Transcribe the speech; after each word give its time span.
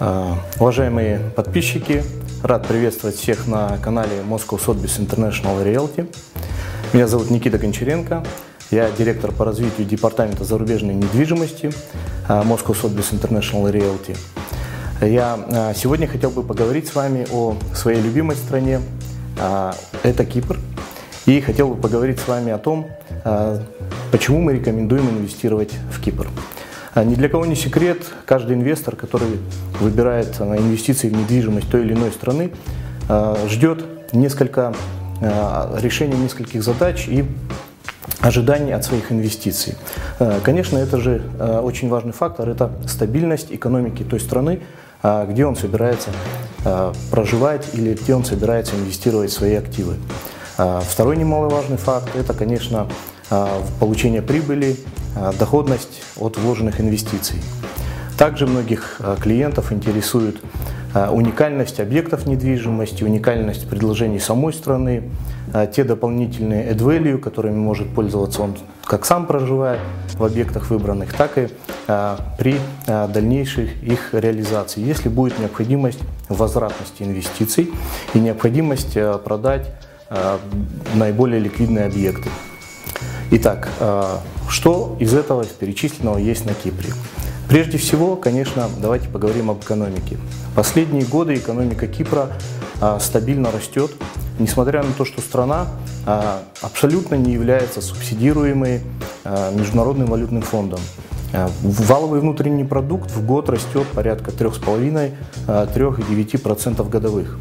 А, 0.00 0.38
уважаемые 0.60 1.18
подписчики, 1.34 2.04
рад 2.44 2.68
приветствовать 2.68 3.16
всех 3.16 3.48
на 3.48 3.78
канале 3.78 4.18
Moscow 4.20 4.56
Sotheby's 4.64 5.00
International 5.00 5.64
Realty. 5.64 6.08
Меня 6.92 7.08
зовут 7.08 7.30
Никита 7.30 7.58
Гончаренко, 7.58 8.22
я 8.70 8.90
директор 8.92 9.32
по 9.32 9.44
развитию 9.44 9.88
департамента 9.88 10.44
зарубежной 10.44 10.94
недвижимости 10.94 11.72
а, 12.28 12.44
Moscow 12.44 12.80
Sotheby's 12.80 13.12
International 13.12 13.72
Realty. 13.72 14.16
Я 15.04 15.36
а, 15.50 15.74
сегодня 15.74 16.06
хотел 16.06 16.30
бы 16.30 16.44
поговорить 16.44 16.86
с 16.86 16.94
вами 16.94 17.26
о 17.32 17.56
своей 17.74 18.00
любимой 18.00 18.36
стране, 18.36 18.80
это 20.02 20.24
Кипр. 20.24 20.58
И 21.26 21.40
хотел 21.40 21.68
бы 21.68 21.80
поговорить 21.80 22.20
с 22.20 22.26
вами 22.26 22.52
о 22.52 22.58
том, 22.58 22.88
почему 24.10 24.40
мы 24.40 24.54
рекомендуем 24.54 25.08
инвестировать 25.10 25.72
в 25.92 26.00
Кипр. 26.00 26.26
А 26.98 27.04
ни 27.04 27.14
для 27.14 27.28
кого 27.28 27.46
не 27.46 27.54
секрет, 27.54 27.98
каждый 28.26 28.56
инвестор, 28.56 28.96
который 28.96 29.38
выбирает 29.78 30.34
а, 30.40 30.56
инвестиции 30.56 31.08
в 31.08 31.12
недвижимость 31.12 31.70
той 31.70 31.82
или 31.82 31.92
иной 31.92 32.10
страны, 32.10 32.50
а, 33.08 33.38
ждет 33.48 34.12
несколько 34.12 34.74
решения 35.20 36.16
нескольких 36.16 36.62
задач 36.62 37.06
и 37.08 37.24
ожиданий 38.20 38.72
от 38.72 38.84
своих 38.84 39.10
инвестиций. 39.10 39.74
Конечно, 40.44 40.78
это 40.78 40.96
же 40.98 41.22
очень 41.64 41.88
важный 41.88 42.12
фактор, 42.12 42.48
это 42.48 42.70
стабильность 42.86 43.48
экономики 43.50 44.04
той 44.04 44.20
страны, 44.20 44.60
где 45.02 45.44
он 45.44 45.56
собирается 45.56 46.10
проживать 47.10 47.66
или 47.72 47.94
где 47.94 48.14
он 48.14 48.24
собирается 48.24 48.76
инвестировать 48.76 49.32
свои 49.32 49.54
активы. 49.54 49.96
Второй 50.56 51.16
немаловажный 51.16 51.78
факт– 51.78 52.10
это, 52.14 52.32
конечно, 52.32 52.86
получение 53.80 54.22
прибыли 54.22 54.76
доходность 55.38 56.02
от 56.16 56.36
вложенных 56.36 56.80
инвестиций. 56.80 57.40
Также 58.18 58.48
многих 58.48 58.96
э, 58.98 59.16
клиентов 59.20 59.72
интересует 59.72 60.38
э, 60.92 61.08
уникальность 61.08 61.78
объектов 61.78 62.26
недвижимости, 62.26 63.04
уникальность 63.04 63.68
предложений 63.68 64.18
самой 64.18 64.52
страны, 64.52 65.04
те 65.74 65.82
дополнительные 65.82 66.70
add 66.72 66.78
value, 66.78 67.16
которыми 67.16 67.56
может 67.56 67.88
пользоваться 67.94 68.42
он 68.42 68.56
как 68.84 69.06
сам 69.06 69.26
проживая 69.26 69.78
в 70.18 70.24
объектах 70.24 70.68
выбранных, 70.68 71.14
так 71.14 71.38
и 71.38 71.48
при 72.38 72.60
дальнейшей 72.86 73.70
их 73.80 74.12
реализации, 74.12 74.82
если 74.82 75.08
будет 75.08 75.38
необходимость 75.38 76.00
возвратности 76.28 77.02
инвестиций 77.02 77.70
и 78.12 78.18
необходимость 78.18 78.98
продать 79.24 79.72
наиболее 80.94 81.40
ликвидные 81.40 81.86
объекты. 81.86 82.28
Итак, 83.30 83.68
что 84.48 84.96
из 84.98 85.14
этого 85.14 85.44
перечисленного 85.44 86.18
есть 86.18 86.44
на 86.44 86.54
Кипре? 86.54 86.92
Прежде 87.48 87.78
всего, 87.78 88.16
конечно, 88.16 88.68
давайте 88.80 89.08
поговорим 89.08 89.50
об 89.50 89.62
экономике. 89.62 90.18
Последние 90.54 91.04
годы 91.04 91.34
экономика 91.34 91.86
Кипра 91.86 92.30
а, 92.80 93.00
стабильно 93.00 93.50
растет, 93.50 93.90
несмотря 94.38 94.82
на 94.82 94.92
то, 94.92 95.06
что 95.06 95.22
страна 95.22 95.68
а, 96.04 96.42
абсолютно 96.60 97.14
не 97.14 97.32
является 97.32 97.80
субсидируемой 97.80 98.82
а, 99.24 99.50
Международным 99.52 100.08
валютным 100.08 100.42
фондом. 100.42 100.80
Валовый 101.62 102.20
внутренний 102.20 102.64
продукт 102.64 103.10
в 103.10 103.22
год 103.24 103.48
растет 103.50 103.86
порядка 103.88 104.30
3,5-3,9% 104.30 106.88
годовых. 106.88 107.38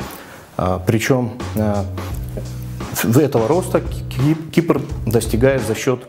Причем 0.85 1.31
этого 1.55 3.47
роста 3.47 3.81
Кипр 4.51 4.81
достигает 5.05 5.65
за 5.65 5.73
счет 5.73 6.01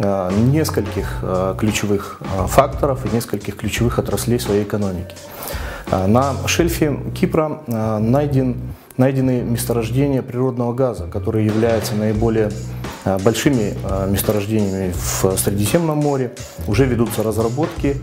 нескольких 0.00 1.18
э, 1.22 1.54
ключевых 1.58 2.20
э, 2.20 2.46
факторов 2.46 3.04
и 3.04 3.14
нескольких 3.14 3.56
ключевых 3.56 3.98
отраслей 3.98 4.40
своей 4.40 4.64
экономики. 4.64 5.14
На 5.90 6.34
шельфе 6.46 6.96
Кипра 7.18 7.62
найден, 7.66 8.58
найдены 8.96 9.42
месторождения 9.42 10.22
природного 10.22 10.72
газа, 10.72 11.08
которые 11.08 11.46
являются 11.46 11.96
наиболее 11.96 12.52
большими 13.24 13.74
месторождениями 14.08 14.92
в 14.92 15.36
Средиземном 15.36 15.98
море. 15.98 16.30
Уже 16.68 16.84
ведутся 16.84 17.24
разработки 17.24 17.96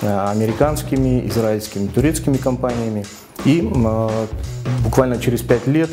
американскими, 0.00 1.28
израильскими, 1.28 1.88
турецкими 1.88 2.38
компаниями. 2.38 3.04
И 3.44 3.60
буквально 4.82 5.18
через 5.18 5.42
пять 5.42 5.66
лет 5.66 5.90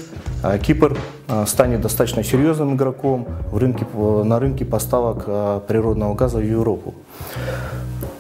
Кипр 0.61 0.97
а, 1.27 1.45
станет 1.45 1.81
достаточно 1.81 2.23
серьезным 2.23 2.75
игроком 2.75 3.27
в 3.51 3.57
рынке, 3.57 3.85
на 3.95 4.39
рынке 4.39 4.65
поставок 4.65 5.23
а, 5.27 5.59
природного 5.61 6.15
газа 6.15 6.39
в 6.39 6.45
Европу. 6.45 6.93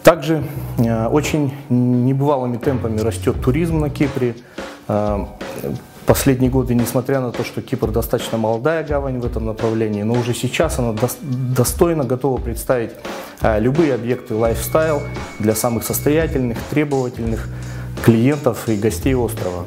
Также 0.03 0.43
очень 0.77 1.53
небывалыми 1.69 2.57
темпами 2.57 2.99
растет 2.99 3.41
туризм 3.41 3.79
на 3.79 3.89
Кипре. 3.89 4.35
Последние 6.05 6.51
годы, 6.51 6.75
несмотря 6.75 7.21
на 7.21 7.31
то, 7.31 7.45
что 7.45 7.61
Кипр 7.61 7.89
достаточно 7.89 8.37
молодая 8.37 8.83
гавань 8.83 9.21
в 9.21 9.25
этом 9.25 9.45
направлении, 9.45 10.03
но 10.03 10.13
уже 10.13 10.33
сейчас 10.33 10.77
она 10.77 10.93
достойно 11.21 12.03
готова 12.03 12.37
представить 12.37 12.91
любые 13.41 13.93
объекты 13.93 14.35
лайфстайл 14.35 15.01
для 15.39 15.55
самых 15.55 15.85
состоятельных, 15.85 16.57
требовательных 16.69 17.47
клиентов 18.03 18.67
и 18.67 18.75
гостей 18.75 19.15
острова. 19.15 19.63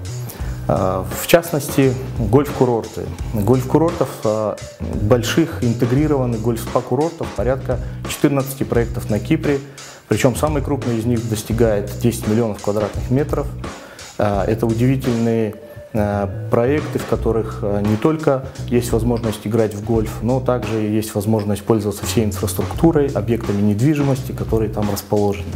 А, 0.69 1.06
в 1.09 1.27
частности, 1.27 1.94
гольф-курорты. 2.19 3.03
Гольф-курортов, 3.34 4.09
а, 4.25 4.56
больших 4.81 5.62
интегрированных 5.62 6.41
гольф-спа-курортов, 6.41 7.28
порядка 7.37 7.78
14 8.09 8.66
проектов 8.66 9.09
на 9.09 9.21
Кипре. 9.21 9.60
Причем 10.09 10.34
самый 10.34 10.62
крупный 10.62 10.99
из 10.99 11.04
них 11.04 11.28
достигает 11.28 11.93
10 12.00 12.28
миллионов 12.28 12.62
квадратных 12.62 13.10
метров. 13.10 13.47
А, 14.19 14.44
это 14.44 14.66
удивительные 14.66 15.54
проекты, 16.50 16.98
в 16.98 17.06
которых 17.06 17.62
не 17.62 17.97
только 17.97 18.44
есть 18.66 18.93
возможность 18.93 19.47
играть 19.47 19.72
в 19.72 19.83
гольф, 19.83 20.19
но 20.21 20.41
также 20.41 20.77
есть 20.77 21.15
возможность 21.15 21.62
пользоваться 21.62 22.04
всей 22.04 22.27
инфраструктурой, 22.27 23.06
объектами 23.06 23.62
недвижимости, 23.62 24.33
которые 24.33 24.69
там 24.69 24.91
расположены. 24.93 25.47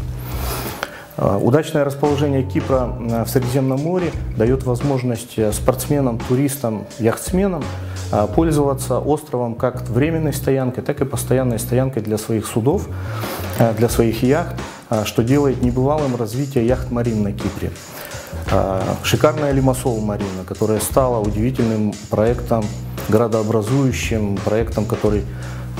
Э, 1.21 1.37
удачное 1.37 1.85
расположение 1.85 2.43
Кипра 2.43 2.97
э, 2.99 3.25
в 3.25 3.29
Средиземном 3.29 3.81
море 3.81 4.11
дает 4.37 4.65
возможность 4.65 5.39
э, 5.39 5.53
спортсменам, 5.53 6.19
туристам, 6.19 6.87
яхтсменам 6.99 7.63
пользоваться 8.35 8.99
островом 8.99 9.55
как 9.55 9.89
временной 9.89 10.33
стоянкой, 10.33 10.83
так 10.83 11.01
и 11.01 11.05
постоянной 11.05 11.61
стоянкой 11.61 12.03
для 12.03 12.19
своих 12.19 12.45
судов, 12.45 12.89
для 13.79 13.89
своих 13.89 14.25
яхт, 14.25 14.57
что 15.05 15.23
делает 15.23 15.63
небывалым 15.63 16.17
развитие 16.17 16.67
яхт-марин 16.67 17.23
на 17.23 17.33
Кипре. 17.33 17.71
Шикарная 19.05 19.53
Лимассол 19.53 20.01
Марина, 20.01 20.43
которая 20.45 20.81
стала 20.81 21.21
удивительным 21.21 21.93
проектом, 22.11 22.65
градообразующим 23.09 24.39
проектом, 24.39 24.87
который 24.87 25.23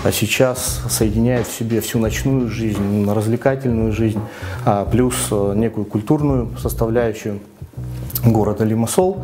а 0.03 0.13
сейчас 0.13 0.81
соединяет 0.89 1.47
в 1.47 1.53
себе 1.53 1.81
всю 1.81 1.99
ночную 1.99 2.49
жизнь, 2.49 3.11
развлекательную 3.11 3.93
жизнь, 3.93 4.21
а 4.65 4.87
плюс 4.87 5.15
э, 5.31 5.53
некую 5.57 5.85
культурную 5.85 6.57
составляющую 6.59 7.41
города 8.25 8.65
Лимассол. 8.65 9.23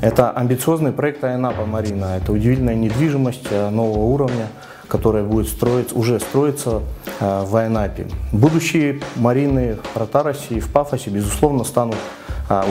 Это 0.00 0.30
амбициозный 0.30 0.92
проект 0.92 1.22
Айнапа 1.22 1.64
Марина. 1.64 2.16
Это 2.16 2.32
удивительная 2.32 2.74
недвижимость 2.74 3.46
э, 3.50 3.70
нового 3.70 4.04
уровня, 4.04 4.48
которая 4.88 5.22
будет 5.22 5.48
строиться, 5.48 5.94
уже 5.94 6.18
строиться 6.18 6.82
э, 7.20 7.44
в 7.46 7.54
Айнапе. 7.54 8.08
Будущие 8.32 9.00
марины 9.14 9.76
в 9.76 9.88
Протаросе 9.90 10.56
и 10.56 10.60
в 10.60 10.72
Пафосе, 10.72 11.10
безусловно, 11.10 11.62
станут 11.62 11.96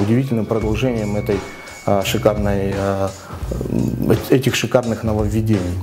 удивительным 0.02 0.46
продолжением 0.46 1.18
этой 1.18 1.38
шикарной, 2.06 2.74
этих 4.30 4.56
шикарных 4.56 5.04
нововведений. 5.04 5.74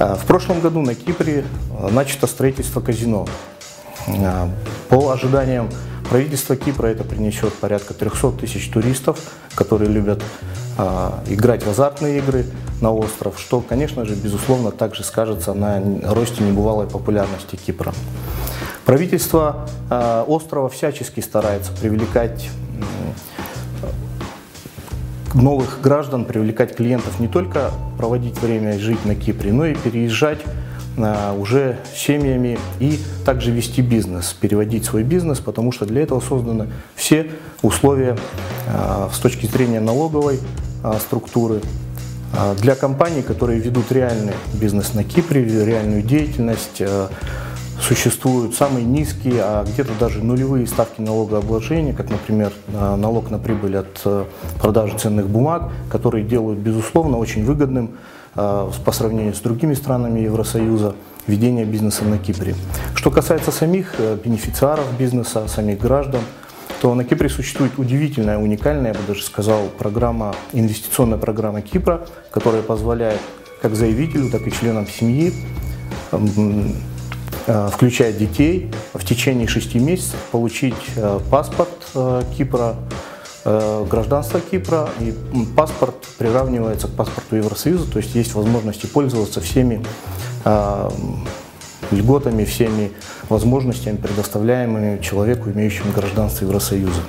А, 0.00 0.16
в 0.16 0.24
прошлом 0.24 0.60
году 0.60 0.80
на 0.80 0.94
Кипре 0.94 1.44
а, 1.78 1.90
начато 1.90 2.26
строительство 2.26 2.80
казино. 2.80 3.26
А, 4.08 4.48
по 4.88 5.10
ожиданиям 5.10 5.68
правительства 6.08 6.56
Кипра 6.56 6.86
это 6.86 7.04
принесет 7.04 7.52
порядка 7.52 7.92
300 7.92 8.32
тысяч 8.32 8.70
туристов, 8.70 9.18
которые 9.54 9.90
любят 9.90 10.22
играть 11.28 11.62
в 11.62 11.68
азартные 11.68 12.18
игры 12.18 12.46
на 12.80 12.90
остров, 12.90 13.38
что, 13.38 13.60
конечно 13.60 14.06
же, 14.06 14.14
безусловно, 14.14 14.70
также 14.70 15.04
скажется 15.04 15.52
на 15.52 15.82
росте 16.04 16.42
небывалой 16.42 16.86
популярности 16.86 17.56
Кипра. 17.56 17.92
Правительство 18.86 19.68
острова 19.90 20.70
всячески 20.70 21.20
старается 21.20 21.72
привлекать 21.72 22.48
новых 25.34 25.80
граждан, 25.82 26.24
привлекать 26.24 26.74
клиентов, 26.74 27.20
не 27.20 27.28
только 27.28 27.70
проводить 27.96 28.40
время 28.40 28.78
жить 28.78 29.04
на 29.04 29.14
Кипре, 29.14 29.52
но 29.52 29.66
и 29.66 29.74
переезжать 29.74 30.40
а, 30.98 31.34
уже 31.34 31.78
семьями 31.94 32.58
и 32.78 32.98
также 33.24 33.50
вести 33.50 33.82
бизнес, 33.82 34.32
переводить 34.32 34.84
свой 34.84 35.02
бизнес, 35.02 35.38
потому 35.38 35.72
что 35.72 35.86
для 35.86 36.02
этого 36.02 36.20
созданы 36.20 36.68
все 36.94 37.30
условия 37.62 38.16
а, 38.68 39.08
с 39.12 39.18
точки 39.18 39.46
зрения 39.46 39.80
налоговой 39.80 40.40
а, 40.82 40.98
структуры. 40.98 41.60
Для 42.60 42.76
компаний, 42.76 43.22
которые 43.22 43.58
ведут 43.58 43.90
реальный 43.90 44.34
бизнес 44.54 44.94
на 44.94 45.02
Кипре, 45.02 45.44
реальную 45.64 46.02
деятельность, 46.02 46.80
существуют 47.80 48.54
самые 48.54 48.84
низкие, 48.84 49.40
а 49.42 49.64
где-то 49.64 49.92
даже 49.98 50.22
нулевые 50.22 50.66
ставки 50.66 51.00
налогообложения, 51.00 51.92
как, 51.92 52.10
например, 52.10 52.52
налог 52.68 53.30
на 53.30 53.38
прибыль 53.38 53.78
от 53.78 54.26
продажи 54.60 54.98
ценных 54.98 55.28
бумаг, 55.28 55.70
которые 55.90 56.24
делают, 56.24 56.58
безусловно, 56.58 57.18
очень 57.18 57.44
выгодным 57.44 57.92
по 58.34 58.92
сравнению 58.92 59.34
с 59.34 59.40
другими 59.40 59.74
странами 59.74 60.20
Евросоюза 60.20 60.94
ведение 61.26 61.64
бизнеса 61.64 62.04
на 62.04 62.18
Кипре. 62.18 62.54
Что 62.94 63.10
касается 63.10 63.50
самих 63.50 63.94
бенефициаров 64.24 64.86
бизнеса, 64.98 65.48
самих 65.48 65.78
граждан, 65.78 66.20
то 66.80 66.94
на 66.94 67.04
Кипре 67.04 67.28
существует 67.28 67.72
удивительная, 67.78 68.38
уникальная, 68.38 68.92
я 68.92 68.98
бы 68.98 69.06
даже 69.06 69.22
сказал, 69.22 69.68
программа, 69.78 70.34
инвестиционная 70.52 71.18
программа 71.18 71.60
Кипра, 71.60 72.06
которая 72.30 72.62
позволяет 72.62 73.20
как 73.60 73.74
заявителю, 73.74 74.30
так 74.30 74.46
и 74.46 74.52
членам 74.52 74.86
семьи, 74.86 75.34
э, 76.12 76.18
включая 77.46 78.12
детей, 78.12 78.70
в 78.94 79.04
течение 79.04 79.46
шести 79.48 79.78
месяцев 79.78 80.18
получить 80.30 80.74
э, 80.96 81.20
паспорт 81.30 81.70
э, 81.94 82.22
Кипра, 82.36 82.76
гражданство 83.42 84.38
Кипра, 84.38 84.90
и 85.00 85.14
паспорт 85.56 85.94
приравнивается 86.18 86.88
к 86.88 86.90
паспорту 86.90 87.36
Евросоюза, 87.36 87.90
то 87.90 87.98
есть 87.98 88.14
есть 88.14 88.34
возможность 88.34 88.92
пользоваться 88.92 89.40
всеми 89.40 89.82
льготами, 91.90 92.44
всеми 92.44 92.92
возможностями, 93.30 93.96
предоставляемыми 93.96 95.00
человеку, 95.00 95.48
имеющему 95.48 95.90
гражданство 95.92 96.44
Евросоюза. 96.44 97.00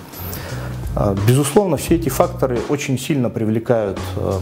Безусловно, 1.27 1.77
все 1.77 1.95
эти 1.95 2.10
факторы 2.10 2.60
очень 2.68 3.00
сильно 3.00 3.30
привлекают 3.30 3.98
э, 4.18 4.19
э, 4.19 4.39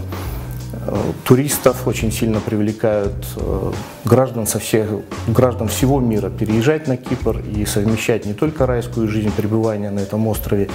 туристов, 1.25 1.87
очень 1.87 2.11
сильно 2.11 2.39
привлекают 2.39 3.13
э, 3.35 3.71
граждан, 4.05 4.47
со 4.47 4.59
всех, 4.59 4.87
граждан 5.27 5.67
всего 5.67 5.99
мира 5.99 6.29
переезжать 6.29 6.87
на 6.87 6.97
Кипр 6.97 7.39
и 7.39 7.65
совмещать 7.65 8.25
не 8.25 8.33
только 8.33 8.65
райскую 8.65 9.07
жизнь 9.07 9.31
пребывания 9.31 9.91
на 9.91 9.99
этом 9.99 10.27
острове, 10.27 10.69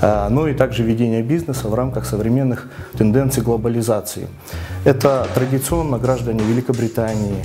но 0.00 0.48
и 0.48 0.54
также 0.54 0.82
ведение 0.82 1.22
бизнеса 1.22 1.68
в 1.68 1.74
рамках 1.74 2.06
современных 2.06 2.68
тенденций 2.96 3.42
глобализации. 3.42 4.28
Это 4.84 5.26
традиционно 5.34 5.98
граждане 5.98 6.44
Великобритании, 6.44 7.44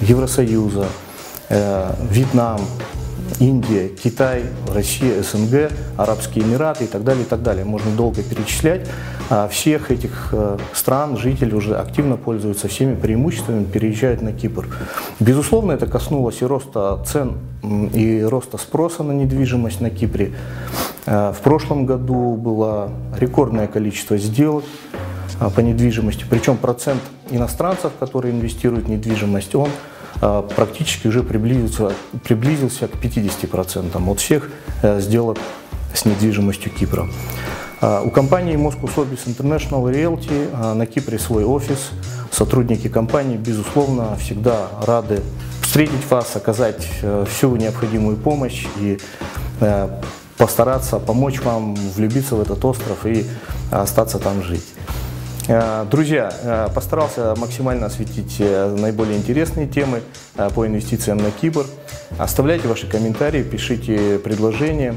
Евросоюза, 0.00 0.86
Вьетнам, 1.48 2.60
Индия, 3.40 3.88
Китай, 3.88 4.44
Россия, 4.72 5.22
СНГ, 5.22 5.70
Арабские 5.96 6.44
Эмираты 6.44 6.84
и 6.84 6.86
так 6.86 7.04
далее, 7.04 7.24
и 7.24 7.26
так 7.26 7.42
далее. 7.42 7.64
Можно 7.64 7.90
долго 7.92 8.22
перечислять. 8.22 8.86
А 9.30 9.48
всех 9.48 9.90
этих 9.90 10.28
э, 10.32 10.58
стран 10.74 11.16
жители 11.16 11.54
уже 11.54 11.76
активно 11.76 12.16
пользуются 12.16 12.68
всеми 12.68 12.94
преимуществами, 12.94 13.64
переезжают 13.64 14.20
на 14.20 14.32
Кипр. 14.32 14.68
Безусловно, 15.18 15.72
это 15.72 15.86
коснулось 15.86 16.42
и 16.42 16.44
роста 16.44 17.02
цен, 17.06 17.38
и 17.94 18.22
роста 18.22 18.58
спроса 18.58 19.02
на 19.02 19.12
недвижимость 19.12 19.80
на 19.80 19.88
Кипре. 19.88 20.32
Э, 21.06 21.32
в 21.32 21.40
прошлом 21.42 21.86
году 21.86 22.36
было 22.36 22.90
рекордное 23.16 23.66
количество 23.66 24.18
сделок 24.18 24.64
э, 25.40 25.48
по 25.48 25.60
недвижимости, 25.60 26.26
причем 26.28 26.58
процент 26.58 27.00
иностранцев, 27.30 27.92
которые 27.98 28.34
инвестируют 28.34 28.86
в 28.86 28.90
недвижимость, 28.90 29.54
он 29.54 29.70
практически 30.20 31.08
уже 31.08 31.22
приблизился, 31.22 31.92
приблизился 32.22 32.88
к 32.88 32.94
50% 32.96 34.10
от 34.10 34.20
всех 34.20 34.50
э, 34.82 35.00
сделок 35.00 35.38
с 35.94 36.04
недвижимостью 36.04 36.72
Кипра. 36.72 37.06
А, 37.80 38.02
у 38.02 38.10
компании 38.10 38.56
Moscow 38.56 38.90
Sotheby's 38.94 39.26
International 39.26 39.84
Realty 39.92 40.74
на 40.74 40.86
Кипре 40.86 41.18
свой 41.18 41.44
офис. 41.44 41.90
Сотрудники 42.30 42.88
компании, 42.88 43.36
безусловно, 43.36 44.16
всегда 44.16 44.68
рады 44.86 45.20
встретить 45.62 46.08
вас, 46.10 46.36
оказать 46.36 46.86
э, 47.02 47.24
всю 47.28 47.56
необходимую 47.56 48.16
помощь 48.16 48.66
и 48.78 48.98
э, 49.60 49.88
постараться 50.36 50.98
помочь 50.98 51.40
вам 51.42 51.74
влюбиться 51.74 52.36
в 52.36 52.40
этот 52.40 52.64
остров 52.64 53.06
и 53.06 53.24
остаться 53.70 54.18
там 54.18 54.42
жить. 54.42 54.73
Э, 55.46 55.84
друзья, 55.90 56.32
э, 56.42 56.68
постарался 56.74 57.34
максимально 57.36 57.86
осветить 57.86 58.36
э, 58.38 58.74
наиболее 58.78 59.18
интересные 59.18 59.66
темы 59.66 60.00
по 60.54 60.66
инвестициям 60.66 61.18
на 61.18 61.30
Кипр. 61.30 61.66
Оставляйте 62.18 62.66
ваши 62.66 62.86
комментарии, 62.86 63.42
пишите 63.42 64.18
предложения. 64.18 64.94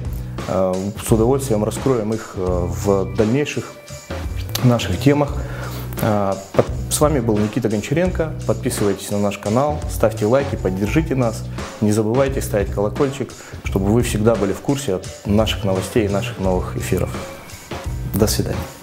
С 0.47 1.11
удовольствием 1.11 1.63
раскроем 1.63 2.13
их 2.13 2.35
в 2.35 3.15
дальнейших 3.15 3.73
наших 4.63 4.97
темах. 4.99 5.33
С 5.99 7.01
вами 7.01 7.19
был 7.19 7.37
Никита 7.37 7.67
Гончаренко. 7.67 8.33
Подписывайтесь 8.47 9.11
на 9.11 9.19
наш 9.19 9.37
канал, 9.39 9.79
ставьте 9.91 10.25
лайки, 10.25 10.55
поддержите 10.55 11.15
нас. 11.15 11.43
Не 11.81 11.91
забывайте 11.91 12.41
ставить 12.41 12.71
колокольчик, 12.71 13.29
чтобы 13.65 13.87
вы 13.87 14.03
всегда 14.03 14.35
были 14.35 14.53
в 14.53 14.61
курсе 14.61 15.01
наших 15.25 15.65
новостей 15.65 16.05
и 16.05 16.09
наших 16.09 16.39
новых 16.39 16.77
эфиров. 16.77 17.09
До 18.13 18.25
свидания. 18.25 18.76